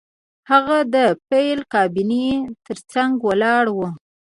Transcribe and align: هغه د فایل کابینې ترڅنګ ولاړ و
هغه 0.51 0.77
د 0.93 0.95
فایل 1.27 1.59
کابینې 1.73 2.27
ترڅنګ 2.65 3.11
ولاړ 3.27 3.65
و 3.71 3.77